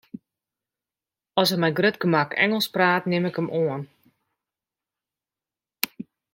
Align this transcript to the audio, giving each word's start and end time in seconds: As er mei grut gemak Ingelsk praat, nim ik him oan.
As 1.41 1.49
er 1.55 1.59
mei 1.63 1.75
grut 1.79 1.97
gemak 2.05 2.31
Ingelsk 2.45 2.71
praat, 2.75 3.03
nim 3.07 3.29
ik 3.29 3.37
him 3.39 3.53
oan. 3.61 3.83